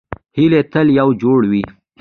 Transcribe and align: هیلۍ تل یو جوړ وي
هیلۍ 0.37 0.61
تل 0.71 0.87
یو 0.99 1.09
جوړ 1.21 1.39
وي 1.51 1.63